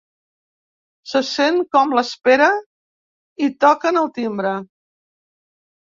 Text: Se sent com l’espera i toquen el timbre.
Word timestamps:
Se 1.11 1.21
sent 1.27 1.59
com 1.77 1.93
l’espera 1.99 2.49
i 3.49 3.53
toquen 3.67 4.05
el 4.05 4.13
timbre. 4.21 4.59